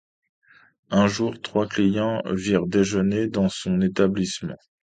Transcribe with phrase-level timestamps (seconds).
[0.89, 4.57] Un jour, trois clients vinrent déjeuner dans son établissement.